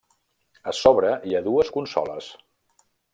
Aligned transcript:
A 0.71 0.73
sobre 0.77 1.11
hi 1.31 1.37
ha 1.39 1.43
dues 1.49 1.69
consoles. 1.79 2.31